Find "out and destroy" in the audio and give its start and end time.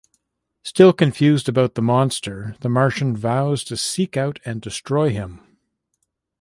4.17-5.09